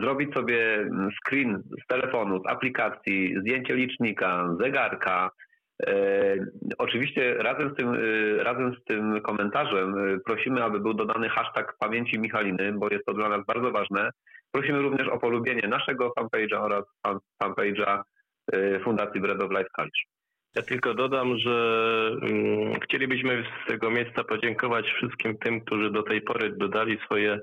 zrobić 0.00 0.34
sobie 0.34 0.90
screen 1.20 1.62
z 1.84 1.86
telefonu, 1.86 2.42
z 2.42 2.46
aplikacji, 2.46 3.34
zdjęcie 3.40 3.74
licznika, 3.74 4.48
zegarka. 4.60 5.30
Y, 5.88 6.52
Oczywiście 6.78 7.34
razem 7.34 7.70
z, 7.70 7.76
tym, 7.76 7.94
y, 7.94 8.38
razem 8.44 8.74
z 8.74 8.84
tym 8.84 9.20
komentarzem 9.20 9.94
prosimy, 10.24 10.64
aby 10.64 10.80
był 10.80 10.94
dodany 10.94 11.28
hashtag 11.28 11.76
pamięci 11.78 12.18
Michaliny, 12.18 12.72
bo 12.72 12.88
jest 12.90 13.04
to 13.04 13.14
dla 13.14 13.28
nas 13.28 13.46
bardzo 13.46 13.70
ważne. 13.70 14.10
Prosimy 14.52 14.78
również 14.78 15.08
o 15.08 15.18
polubienie 15.18 15.68
naszego 15.68 16.12
fanpage'a 16.18 16.60
oraz 16.60 16.84
fan, 17.06 17.18
fanpage'a 17.42 18.02
Fundacji 18.84 19.20
Bread 19.20 19.42
of 19.42 19.50
Life 19.50 19.70
College. 19.72 20.00
Ja 20.56 20.62
tylko 20.62 20.94
dodam, 20.94 21.38
że 21.38 22.10
mm, 22.22 22.80
chcielibyśmy 22.80 23.44
z 23.64 23.68
tego 23.68 23.90
miejsca 23.90 24.24
podziękować 24.24 24.86
wszystkim 24.86 25.38
tym, 25.38 25.60
którzy 25.60 25.90
do 25.90 26.02
tej 26.02 26.22
pory 26.22 26.54
dodali 26.56 26.98
swoje 27.04 27.32
e, 27.32 27.40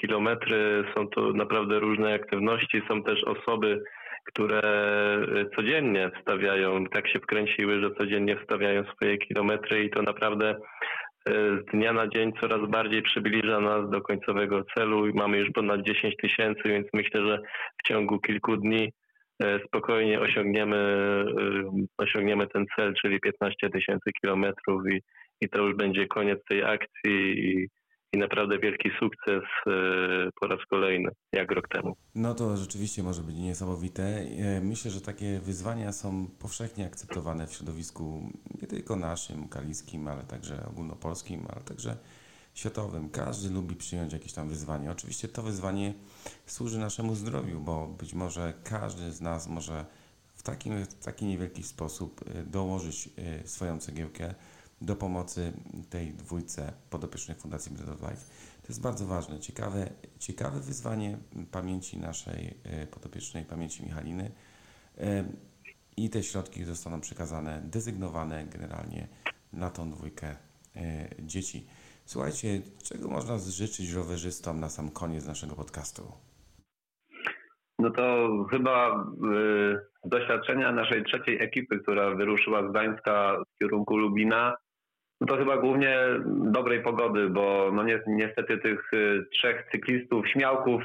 kilometry. 0.00 0.84
Są 0.96 1.08
to 1.08 1.32
naprawdę 1.32 1.78
różne 1.78 2.14
aktywności. 2.14 2.82
Są 2.88 3.02
też 3.02 3.24
osoby, 3.24 3.82
które 4.24 4.62
e, 4.62 5.56
codziennie 5.56 6.10
wstawiają, 6.18 6.86
tak 6.86 7.08
się 7.08 7.18
wkręciły, 7.18 7.80
że 7.80 7.94
codziennie 7.94 8.36
wstawiają 8.36 8.84
swoje 8.84 9.18
kilometry 9.18 9.84
i 9.84 9.90
to 9.90 10.02
naprawdę 10.02 10.50
e, 10.50 10.56
z 11.32 11.64
dnia 11.72 11.92
na 11.92 12.08
dzień 12.08 12.32
coraz 12.40 12.70
bardziej 12.70 13.02
przybliża 13.02 13.60
nas 13.60 13.90
do 13.90 14.00
końcowego 14.00 14.64
celu 14.76 15.06
i 15.06 15.12
mamy 15.12 15.38
już 15.38 15.50
ponad 15.50 15.82
10 15.82 16.16
tysięcy, 16.16 16.62
więc 16.64 16.86
myślę, 16.94 17.26
że 17.26 17.38
w 17.84 17.88
ciągu 17.88 18.18
kilku 18.18 18.56
dni 18.56 18.92
e, 19.42 19.60
spokojnie 19.66 20.20
osiągniemy, 20.20 20.76
e, 20.76 21.86
osiągniemy 21.98 22.46
ten 22.46 22.66
cel, 22.76 22.94
czyli 23.02 23.20
15 23.20 23.70
tysięcy 23.70 24.10
kilometrów 24.20 24.82
i, 24.92 25.02
i 25.40 25.48
to 25.48 25.62
już 25.62 25.76
będzie 25.76 26.06
koniec 26.06 26.38
tej 26.48 26.64
akcji 26.64 27.16
i, 27.46 27.68
i 28.12 28.18
naprawdę 28.18 28.58
wielki 28.58 28.90
sukces 28.98 29.42
e, 29.66 29.70
po 30.40 30.46
raz 30.46 30.60
kolejny, 30.70 31.10
jak 31.32 31.50
rok 31.50 31.68
temu. 31.68 31.96
No 32.14 32.34
to 32.34 32.56
rzeczywiście 32.56 33.02
może 33.02 33.22
być 33.22 33.36
niesamowite. 33.36 34.02
E, 34.02 34.60
Myślę, 34.60 34.90
że 34.90 35.00
takie 35.00 35.40
wyzwania 35.40 35.92
są 35.92 36.26
powszechnie 36.38 36.86
akceptowane 36.86 37.46
w 37.46 37.52
środowisku 37.52 38.32
nie 38.62 38.68
tylko 38.68 38.96
naszym, 38.96 39.48
kaliskim, 39.48 40.08
ale 40.08 40.22
także 40.22 40.66
ogólnopolskim, 40.66 41.46
ale 41.52 41.60
także 41.60 41.96
światowym. 42.54 43.10
Każdy 43.10 43.54
lubi 43.54 43.76
przyjąć 43.76 44.12
jakieś 44.12 44.32
tam 44.32 44.48
wyzwanie. 44.48 44.90
Oczywiście 44.90 45.28
to 45.28 45.42
wyzwanie 45.42 45.94
służy 46.46 46.78
naszemu 46.78 47.14
zdrowiu, 47.14 47.60
bo 47.60 47.86
być 47.86 48.14
może 48.14 48.54
każdy 48.64 49.10
z 49.10 49.20
nas 49.20 49.48
może 49.48 49.84
w 50.34 50.42
taki, 50.42 50.70
w 50.70 51.04
taki 51.04 51.24
niewielki 51.24 51.62
sposób 51.62 52.20
e, 52.28 52.42
dołożyć 52.42 53.08
swoją 53.44 53.78
cegiełkę 53.78 54.34
do 54.80 54.96
pomocy 54.96 55.52
tej 55.90 56.12
dwójce 56.12 56.72
podopiecznych 56.90 57.38
Fundacji 57.38 57.72
Bread 57.72 57.88
of 57.88 58.10
Life. 58.10 58.24
To 58.62 58.68
jest 58.68 58.82
bardzo 58.82 59.06
ważne, 59.06 59.38
ciekawe, 59.38 59.90
ciekawe 60.18 60.60
wyzwanie 60.60 61.18
pamięci 61.50 61.98
naszej 61.98 62.54
e, 62.64 62.86
podopiecznej, 62.86 63.44
pamięci 63.44 63.82
Michaliny. 63.82 64.30
E, 64.98 65.24
I 65.96 66.10
te 66.10 66.22
środki 66.22 66.64
zostaną 66.64 67.00
przekazane, 67.00 67.62
dezygnowane 67.64 68.44
generalnie 68.44 69.08
na 69.52 69.70
tą 69.70 69.90
dwójkę 69.90 70.36
e, 70.76 71.08
dzieci. 71.18 71.66
Słuchajcie, 72.04 72.60
czego 72.84 73.08
można 73.08 73.38
życzyć 73.38 73.92
rowerzystom 73.92 74.60
na 74.60 74.68
sam 74.68 74.90
koniec 74.90 75.26
naszego 75.26 75.54
podcastu? 75.54 76.02
No 77.78 77.90
to 77.90 78.28
chyba 78.50 79.04
z 80.04 80.08
doświadczenia 80.08 80.72
naszej 80.72 81.04
trzeciej 81.04 81.42
ekipy, 81.42 81.78
która 81.78 82.14
wyruszyła 82.14 82.68
z 82.68 82.70
Gdańska 82.70 83.36
w 83.54 83.58
kierunku 83.58 83.96
Lubina, 83.96 84.56
no 85.20 85.26
to 85.26 85.36
chyba 85.36 85.56
głównie 85.56 85.98
dobrej 86.26 86.82
pogody, 86.82 87.28
bo 87.28 87.70
no 87.72 87.82
ni 87.82 87.92
niestety 88.06 88.58
tych 88.58 88.92
y, 88.92 89.26
trzech 89.32 89.68
cyklistów, 89.72 90.28
śmiałków, 90.28 90.82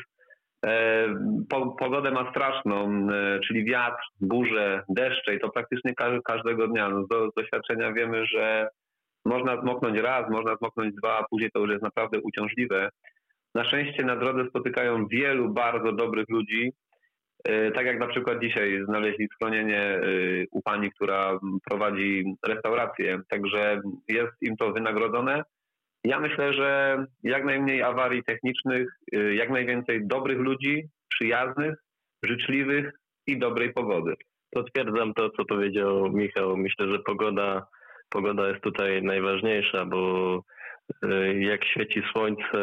e, 0.65 1.07
po, 1.49 1.71
pogodę 1.71 2.11
ma 2.11 2.31
straszną, 2.31 3.07
e, 3.11 3.39
czyli 3.39 3.65
wiatr, 3.65 4.03
burze, 4.21 4.83
deszcze 4.89 5.35
i 5.35 5.39
to 5.39 5.49
praktycznie 5.49 5.95
ka 5.95 6.21
każdego 6.25 6.67
dnia. 6.67 6.89
No, 6.89 7.03
z 7.03 7.33
doświadczenia 7.37 7.93
wiemy, 7.93 8.25
że 8.25 8.67
można 9.25 9.61
zmoknąć 9.61 9.99
raz, 9.99 10.29
można 10.29 10.55
zmoknąć 10.55 10.95
dwa, 10.95 11.17
a 11.17 11.25
później 11.29 11.51
to 11.53 11.59
już 11.59 11.69
jest 11.69 11.83
naprawdę 11.83 12.19
uciążliwe. 12.19 12.89
Na 13.55 13.65
szczęście 13.65 14.03
na 14.03 14.15
drodze 14.15 14.49
spotykają 14.49 15.07
wielu 15.07 15.53
bardzo 15.53 15.91
dobrych 15.91 16.29
ludzi, 16.29 16.73
Tak 17.75 17.85
jak 17.85 17.99
na 17.99 18.07
przykład 18.07 18.39
dzisiaj 18.39 18.83
znaleźli 18.85 19.27
schronienie 19.33 19.81
e, 19.81 20.01
u 20.51 20.61
pani, 20.61 20.91
która 20.91 21.39
prowadzi 21.69 22.23
restaurację, 22.47 23.19
także 23.29 23.81
jest 24.07 24.33
im 24.41 24.57
to 24.57 24.73
wynagrodzone. 24.73 25.43
Ja 26.03 26.19
myślę, 26.19 26.53
że 26.53 26.97
jak 27.23 27.45
najmniej 27.45 27.83
awarii 27.83 28.23
technicznych, 28.23 28.87
e, 29.13 29.35
jak 29.35 29.49
najwięcej 29.49 30.07
dobrych 30.07 30.39
ludzi, 30.39 30.83
przyjaznych, 31.09 31.75
życzliwych 32.23 32.91
i 33.27 33.39
dobrej 33.39 33.73
pogody. 33.73 34.13
Potwierdzam 34.51 35.13
to, 35.13 35.29
co 35.29 35.45
powiedział 35.45 36.11
Michał. 36.11 36.57
Myślę, 36.57 36.87
że 36.87 36.99
pogoda, 36.99 37.67
pogoda 38.09 38.47
jest 38.47 38.61
tutaj 38.61 39.03
najważniejsza, 39.03 39.85
bo 39.85 40.41
e, 41.03 41.33
jak 41.33 41.65
świeci 41.65 42.01
słońce, 42.11 42.57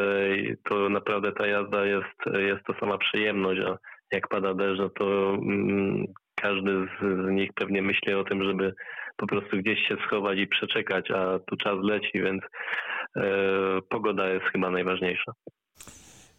to 0.65 0.89
naprawdę 0.89 1.33
ta 1.33 1.47
jazda 1.47 1.87
jest, 1.87 2.39
jest 2.39 2.65
to 2.67 2.75
sama 2.81 2.99
przyjemność, 2.99 3.61
a 3.61 3.79
jak 4.13 4.29
pada 4.29 4.55
deszcz, 4.55 4.81
no 4.81 4.89
to 4.89 5.35
mm, 5.35 6.07
każdy 6.35 6.87
z, 6.87 7.01
z 7.01 7.31
nich 7.31 7.51
pewnie 7.55 7.83
myśli 7.83 8.15
o 8.15 8.25
tym, 8.25 8.45
żeby 8.45 8.75
po 9.17 9.27
prostu 9.27 9.57
gdzieś 9.57 9.89
się 9.89 9.97
schować 10.07 10.39
i 10.39 10.47
przeczekać, 10.47 11.11
a 11.11 11.39
tu 11.39 11.57
czas 11.57 11.77
leci, 11.83 12.23
więc 12.23 12.43
e, 13.17 13.23
pogoda 13.89 14.29
jest 14.29 14.47
chyba 14.47 14.71
najważniejsza. 14.71 15.33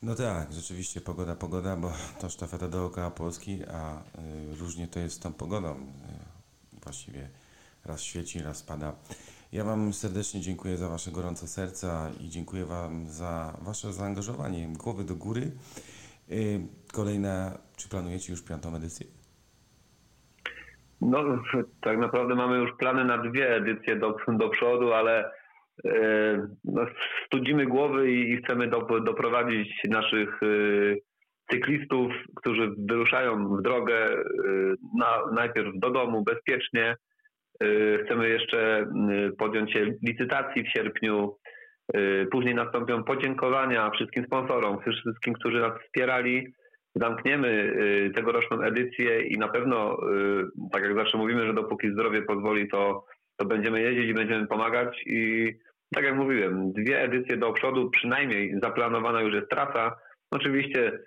No 0.04 0.16
tak, 0.16 0.54
rzeczywiście 0.54 1.02
pogoda, 1.02 1.36
pogoda, 1.36 1.76
bo 1.76 1.92
to 2.22 2.30
sztafeta 2.30 2.68
dookoła 2.68 3.12
Polski, 3.12 3.60
a 3.74 3.98
y, 3.98 4.56
różnie 4.60 4.88
to 4.88 5.00
jest 5.00 5.16
z 5.16 5.20
tą 5.20 5.34
pogodą. 5.34 5.76
Y, 5.76 6.80
właściwie 6.84 7.30
raz 7.86 8.02
świeci, 8.02 8.42
raz 8.42 8.64
pada. 8.64 8.94
Ja 9.52 9.64
Wam 9.64 9.94
serdecznie 9.94 10.42
dziękuję 10.42 10.78
za 10.78 10.90
Wasze 10.90 11.12
gorące 11.12 11.48
serca 11.48 12.12
i 12.20 12.30
dziękuję 12.30 12.66
Wam 12.66 13.10
za 13.10 13.58
Wasze 13.62 13.94
zaangażowanie. 13.94 14.68
Głowy 14.68 15.04
do 15.04 15.16
góry. 15.16 15.52
Y, 16.34 16.60
kolejna, 16.94 17.58
czy 17.78 17.90
planujecie 17.90 18.32
już 18.34 18.44
piątą 18.44 18.76
edycję? 18.76 19.08
No, 21.02 21.44
tak 21.82 21.98
naprawdę 21.98 22.36
mamy 22.36 22.58
już 22.58 22.72
plany 22.80 23.06
na 23.06 23.18
dwie 23.18 23.56
edycje 23.56 23.96
do, 23.96 24.18
do 24.28 24.50
przodu, 24.50 24.94
ale 24.94 25.32
e, 25.86 26.48
no, 26.64 26.86
studzimy 27.26 27.66
głowy 27.66 28.12
i, 28.12 28.38
chcemy 28.38 28.68
do, 28.68 29.00
doprowadzić 29.00 29.70
naszych 29.90 30.44
e, 30.44 30.48
cyklistów, 31.52 32.12
którzy 32.36 32.72
wyruszają 32.78 33.58
w 33.58 33.62
drogę 33.62 34.10
na, 34.98 35.32
najpierw 35.34 35.72
do 35.76 35.90
domu 35.90 36.24
bezpiecznie. 36.24 36.96
Chcemy 38.06 38.30
jeszcze 38.30 38.88
podjąć 39.38 39.74
się 39.74 39.94
licytacji 40.04 40.64
w 40.64 40.70
sierpniu. 40.70 41.36
E, 41.94 42.26
Później 42.26 42.56
nastąpią 42.56 43.04
podziękowania 43.04 43.90
wszystkim 43.90 44.26
sponsorom, 44.26 44.80
wszystkim, 44.82 45.34
którzy 45.34 45.60
nas 45.60 45.82
wspierali 45.82 46.54
zamkniemy 46.96 47.48
y, 47.48 48.12
tegoroczną 48.16 48.62
edycję 48.62 49.22
i 49.22 49.38
na 49.38 49.48
pewno, 49.48 49.98
y, 50.12 50.70
tak 50.72 50.84
jak 50.84 50.96
zawsze 50.96 51.18
mówimy, 51.18 51.48
że 51.48 51.54
dopóki 51.54 51.92
zdrowie 51.92 52.22
pozwoli, 52.22 52.70
to, 52.70 53.06
to 53.38 53.46
będziemy 53.46 53.82
jeździć 53.82 54.10
i 54.10 54.14
będziemy 54.14 54.48
pomagać 54.48 55.04
i 55.06 55.52
tak 55.96 56.04
jak 56.04 56.16
mówiłem, 56.16 56.74
dwie 56.74 57.02
edycje 57.02 57.38
do 57.38 57.54
przodu, 57.54 57.90
przynajmniej 57.90 58.60
zaplanowana 58.64 59.22
już 59.22 59.34
jest 59.34 59.50
trasa. 59.50 59.96
Oczywiście, 60.32 61.00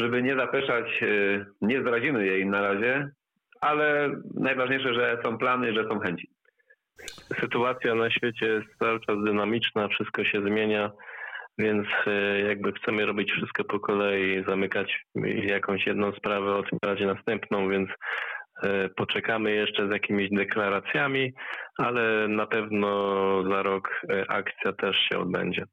żeby 0.00 0.22
nie 0.22 0.36
zapeszać, 0.36 1.02
y, 1.02 1.46
nie 1.60 1.80
zdradzimy 1.80 2.26
jej 2.26 2.46
na 2.46 2.62
razie, 2.62 3.10
ale 3.60 4.10
najważniejsze, 4.34 4.94
że 4.94 5.18
są 5.24 5.38
plany, 5.38 5.74
że 5.74 5.88
są 5.88 6.00
chęci. 6.00 6.37
Sytuacja 7.40 7.94
na 7.94 8.10
świecie 8.10 8.46
jest 8.46 8.78
cały 8.78 9.00
czas 9.00 9.16
dynamiczna, 9.24 9.88
wszystko 9.88 10.24
się 10.24 10.42
zmienia, 10.42 10.90
więc 11.58 11.86
e, 12.06 12.40
jakby 12.40 12.72
chcemy 12.72 13.06
robić 13.06 13.32
wszystko 13.32 13.64
po 13.64 13.80
kolei, 13.80 14.44
zamykać 14.48 15.04
jakąś 15.42 15.86
jedną 15.86 16.12
sprawę, 16.12 16.54
otwierać 16.56 17.00
następną, 17.00 17.68
więc 17.68 17.88
e, 18.62 18.88
poczekamy 18.88 19.50
jeszcze 19.50 19.88
z 19.88 19.90
jakimiś 19.90 20.30
deklaracjami, 20.30 21.32
ale 21.76 22.28
na 22.28 22.46
pewno 22.46 22.88
za 23.50 23.62
rok 23.62 23.88
e, 24.10 24.30
akcja 24.30 24.72
też 24.72 24.96
się 24.96 25.18
odbędzie. 25.18 25.64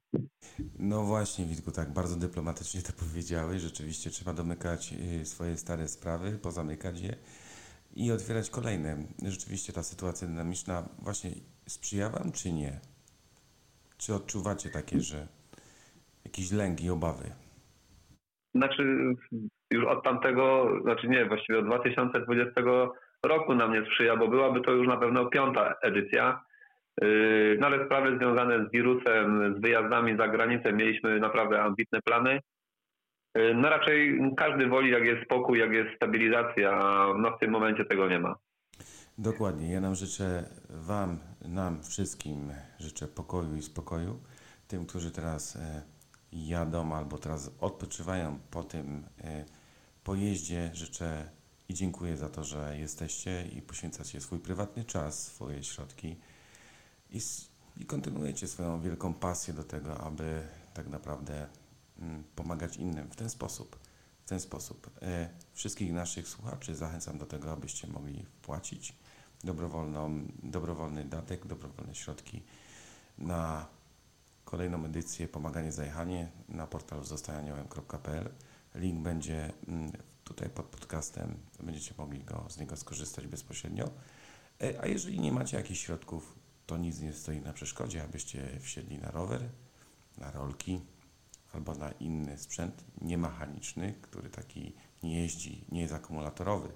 No 0.80 1.04
właśnie, 1.04 1.46
Witku, 1.46 1.72
tak 1.72 1.94
bardzo 1.94 2.20
dyplomatycznie 2.20 2.82
to 2.82 2.94
powiedziałeś. 3.06 3.62
Rzeczywiście 3.62 4.10
trzeba 4.10 4.34
domykać 4.34 4.94
y, 5.22 5.26
swoje 5.26 5.58
stare 5.58 5.88
sprawy, 5.88 6.40
pozamykać 6.44 7.02
je 7.02 7.16
i 7.96 8.12
otwierać 8.12 8.50
kolejne. 8.50 8.98
Rzeczywiście 9.26 9.74
ta 9.74 9.84
sytuacja 9.84 10.28
dynamiczna 10.28 10.90
właśnie 11.00 11.32
sprzyja 11.68 12.10
Wam, 12.10 12.32
czy 12.32 12.52
nie? 12.52 12.80
Czy 13.98 14.14
odczuwacie 14.14 14.70
takie, 14.70 15.00
że 15.00 15.28
jakiś 16.26 16.52
lęk 16.52 16.82
i 16.82 16.90
obawy? 16.90 17.32
znaczy 18.56 19.16
już 19.72 19.86
od 19.86 20.04
tamtego, 20.04 20.70
znaczy 20.82 21.08
nie, 21.08 21.26
właściwie 21.26 21.60
od 21.60 21.66
2020 21.66 22.62
roku 23.26 23.56
nam 23.56 23.74
nie 23.74 23.86
sprzyja, 23.86 24.18
bo 24.18 24.28
byłaby 24.28 24.62
to 24.62 24.72
już 24.72 24.88
na 24.88 24.98
pewno 24.98 25.26
piąta 25.26 25.76
edycja. 25.82 26.42
Yy, 27.02 27.58
No 27.60 27.68
ale 27.68 27.86
sprawy 27.86 28.18
związane 28.18 28.66
z 28.66 28.72
wirusem, 28.72 29.56
z 29.58 29.62
wyjazdami 29.62 30.18
za 30.18 30.28
granicę 30.28 30.74
mieliśmy 30.74 31.20
naprawdę 31.20 31.62
ambitne 31.62 32.00
plany. 32.02 32.40
Yy, 33.36 33.54
No 33.56 33.70
raczej 33.70 34.20
każdy 34.38 34.68
woli 34.68 34.92
jak 34.92 35.04
jest 35.04 35.24
spokój, 35.24 35.60
jak 35.60 35.72
jest 35.72 35.96
stabilizacja, 35.96 36.72
a 36.72 37.14
no 37.18 37.38
w 37.38 37.40
tym 37.40 37.52
momencie 37.52 37.86
tego 37.86 38.10
nie 38.10 38.20
ma. 38.20 38.36
Dokładnie. 39.18 39.72
Ja 39.74 39.82
nam 39.82 39.96
życzę 39.96 40.50
Wam, 40.70 41.20
nam 41.46 41.84
wszystkim 41.84 42.52
życzę 42.80 43.08
pokoju 43.08 43.56
i 43.56 43.62
spokoju. 43.62 44.20
Tym, 44.68 44.86
którzy 44.86 45.12
teraz 45.12 45.56
e, 45.56 45.82
jadą 46.32 46.94
albo 46.94 47.18
teraz 47.18 47.56
odpoczywają 47.62 48.40
po 48.52 48.64
tym 48.64 49.04
e, 49.24 49.46
pojeździe, 50.04 50.70
życzę 50.74 51.30
i 51.70 51.74
dziękuję 51.74 52.18
za 52.18 52.30
to, 52.30 52.44
że 52.44 52.78
jesteście 52.78 53.44
i 53.58 53.62
poświęcacie 53.62 54.22
swój 54.22 54.40
prywatny 54.40 54.84
czas, 54.84 55.28
swoje 55.28 55.64
środki 55.64 56.16
i, 57.10 57.20
i 57.78 57.86
kontynuujecie 57.86 58.48
swoją 58.48 58.82
wielką 58.82 59.14
pasję 59.14 59.54
do 59.54 59.64
tego, 59.64 59.98
aby 59.98 60.42
tak 60.74 60.88
naprawdę 60.88 61.48
pomagać 62.36 62.78
innym 62.78 63.10
w 63.10 63.16
ten 63.16 63.30
sposób. 63.30 63.80
W 64.26 64.30
ten 64.30 64.40
sposób. 64.40 64.92
E, 65.02 65.30
wszystkich 65.54 65.94
naszych 65.94 66.28
słuchaczy 66.28 66.76
zachęcam 66.76 67.18
do 67.18 67.26
tego, 67.26 67.52
abyście 67.52 67.88
mogli 67.88 68.26
wpłacić 68.26 68.96
dobrowolną, 69.44 70.28
dobrowolny 70.44 71.06
datek, 71.06 71.48
dobrowolne 71.48 71.96
środki 71.96 72.44
na 73.18 73.68
kolejną 74.46 74.86
edycję 74.86 75.28
Pomaganie 75.28 75.72
Zajechanie 75.72 76.32
na 76.50 76.68
portalu 76.68 77.04
zostajaniowym.pl. 77.04 78.30
Link 78.76 79.04
będzie 79.04 79.54
mm, 79.68 79.92
tutaj 80.24 80.50
pod 80.50 80.66
podcastem, 80.66 81.38
będziecie 81.64 81.94
mogli 81.98 82.24
go, 82.24 82.46
z 82.50 82.58
niego 82.58 82.78
skorzystać 82.78 83.28
bezpośrednio. 83.28 83.90
E, 84.62 84.82
A 84.82 84.88
jeżeli 84.88 85.20
nie 85.20 85.32
macie 85.32 85.58
jakichś 85.58 85.80
środków, 85.80 86.36
to 86.66 86.78
nic 86.78 87.00
nie 87.00 87.14
stoi 87.14 87.40
na 87.40 87.54
przeszkodzie, 87.54 88.04
abyście 88.04 88.60
wsiedli 88.62 88.98
na 88.98 89.12
rower, 89.12 89.50
na 90.18 90.32
rolki 90.32 90.82
albo 91.56 91.76
na 91.76 91.92
inny 91.92 92.38
sprzęt 92.38 92.84
niemechaniczny, 93.02 93.94
który 94.02 94.30
taki 94.30 94.74
nie 95.04 95.22
jeździ, 95.22 95.66
nie 95.72 95.82
jest 95.82 95.94
akumulatorowy, 95.94 96.70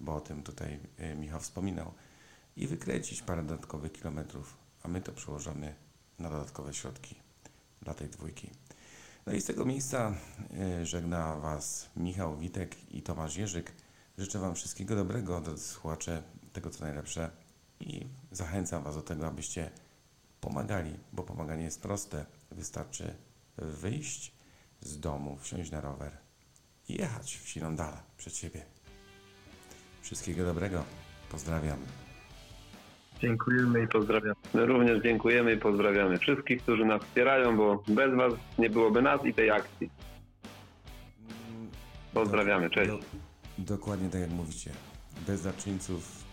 bo 0.00 0.14
o 0.14 0.20
tym 0.20 0.42
tutaj 0.42 0.80
e, 0.98 1.14
Michał 1.14 1.40
wspominał, 1.40 1.92
i 2.56 2.66
wykręcić 2.66 3.22
parę 3.22 3.42
dodatkowych 3.42 3.92
kilometrów, 3.92 4.56
a 4.82 4.88
my 4.88 5.00
to 5.00 5.12
przełożymy 5.12 5.74
na 6.18 6.30
dodatkowe 6.30 6.74
środki 6.74 7.14
dla 7.82 7.94
tej 7.94 8.08
dwójki. 8.08 8.50
No 9.26 9.32
i 9.32 9.40
z 9.40 9.44
tego 9.44 9.64
miejsca 9.64 10.14
e, 10.58 10.86
żegna 10.86 11.36
Was 11.36 11.88
Michał 11.96 12.36
Witek 12.36 12.94
i 12.94 13.02
Tomasz 13.02 13.36
Jerzyk. 13.36 13.72
Życzę 14.18 14.38
Wam 14.38 14.54
wszystkiego 14.54 14.96
dobrego, 14.96 15.40
do 15.40 15.58
słuchacze 15.58 16.22
tego 16.52 16.70
co 16.70 16.84
najlepsze 16.84 17.30
i 17.80 18.06
zachęcam 18.32 18.82
Was 18.82 18.94
do 18.94 19.02
tego, 19.02 19.26
abyście 19.26 19.70
pomagali, 20.40 20.98
bo 21.12 21.22
pomaganie 21.22 21.64
jest 21.64 21.82
proste. 21.82 22.26
Wystarczy 22.50 23.14
wyjść 23.58 24.32
z 24.80 25.00
domu, 25.00 25.36
wsiąść 25.40 25.70
na 25.70 25.80
rower 25.80 26.12
i 26.88 26.94
jechać 26.94 27.36
w 27.36 27.48
siną 27.48 27.76
przed 28.16 28.36
siebie. 28.36 28.62
Wszystkiego 30.02 30.44
dobrego. 30.44 30.84
Pozdrawiam. 31.30 31.78
Dziękujemy 33.20 33.82
i 33.82 33.88
pozdrawiam. 33.88 34.34
My 34.54 34.66
również 34.66 35.02
dziękujemy 35.02 35.52
i 35.52 35.56
pozdrawiamy 35.56 36.18
wszystkich, 36.18 36.62
którzy 36.62 36.84
nas 36.84 37.02
wspierają, 37.02 37.56
bo 37.56 37.82
bez 37.88 38.14
Was 38.14 38.32
nie 38.58 38.70
byłoby 38.70 39.02
nas 39.02 39.24
i 39.24 39.34
tej 39.34 39.50
akcji. 39.50 39.90
Pozdrawiamy, 42.14 42.70
cześć. 42.70 42.90
Do, 42.90 42.98
dokładnie 43.58 44.10
tak 44.10 44.20
jak 44.20 44.30
mówicie. 44.30 44.70
Bez 45.26 45.40
zaczyńców 45.40 46.24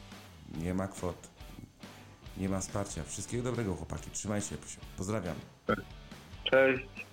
nie 0.58 0.74
ma 0.74 0.88
kwot, 0.88 1.30
nie 2.38 2.50
ma 2.50 2.60
wsparcia. 2.60 3.04
Wszystkiego 3.04 3.44
dobrego 3.44 3.74
chłopaki. 3.74 4.10
Trzymajcie 4.12 4.50
się. 4.50 4.78
Pozdrawiam. 4.98 5.36
Cześć. 6.44 7.06